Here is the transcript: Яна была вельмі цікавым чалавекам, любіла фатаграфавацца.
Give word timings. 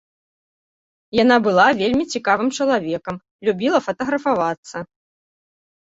Яна 1.23 1.35
была 1.49 1.67
вельмі 1.83 2.03
цікавым 2.15 2.49
чалавекам, 2.57 3.15
любіла 3.49 3.77
фатаграфавацца. 3.89 4.77